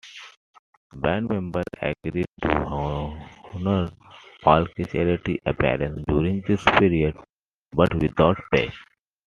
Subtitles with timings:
[0.95, 3.87] Band members agreed to honour
[4.43, 7.15] all charity appearances during this period,
[7.71, 8.71] but without pay.